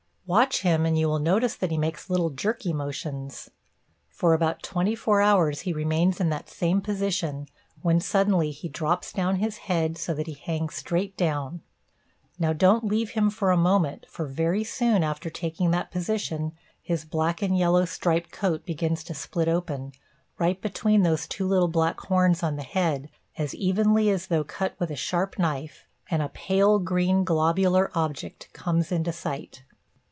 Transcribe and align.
Watch 0.27 0.61
him 0.61 0.85
and 0.85 0.97
you 0.97 1.09
will 1.09 1.19
notice 1.19 1.57
that 1.57 1.71
he 1.71 1.77
makes 1.77 2.09
little 2.09 2.29
jerky 2.29 2.71
motions. 2.71 3.49
For 4.07 4.33
about 4.33 4.63
twenty 4.63 4.95
four 4.95 5.19
hours 5.19 5.61
he 5.61 5.73
remains 5.73 6.21
in 6.21 6.29
that 6.29 6.49
same 6.49 6.79
position, 6.79 7.49
when 7.81 7.99
suddenly 7.99 8.51
he 8.51 8.69
drops 8.69 9.11
down 9.11 9.37
his 9.37 9.57
head 9.67 9.97
so 9.97 10.13
that 10.13 10.27
he 10.27 10.33
hangs 10.35 10.75
straight 10.75 11.17
down; 11.17 11.59
now 12.39 12.53
don't 12.53 12.85
leave 12.85 13.09
him 13.09 13.29
for 13.29 13.51
a 13.51 13.57
moment, 13.57 14.05
for 14.07 14.25
very 14.25 14.63
soon 14.63 15.03
after 15.03 15.29
taking 15.29 15.71
that 15.71 15.91
position, 15.91 16.53
his 16.81 17.03
black 17.03 17.41
and 17.41 17.57
yellow 17.57 17.83
striped 17.83 18.31
coat 18.31 18.65
begins 18.65 19.03
to 19.03 19.13
split 19.13 19.49
open, 19.49 19.91
right 20.39 20.61
between 20.61 21.01
those 21.03 21.27
two 21.27 21.45
little 21.45 21.67
black 21.67 21.99
horns 21.99 22.41
on 22.41 22.55
the 22.55 22.63
head, 22.63 23.09
as 23.37 23.53
evenly 23.53 24.09
as 24.09 24.27
though 24.27 24.45
cut 24.45 24.75
with 24.79 24.89
a 24.91 24.95
sharp 24.95 25.37
knife 25.37 25.83
and 26.09 26.21
a 26.21 26.29
pale 26.29 26.79
green 26.79 27.25
globular 27.25 27.91
object 27.93 28.47
comes 28.53 28.93
into 28.93 29.11
sight. 29.11 29.65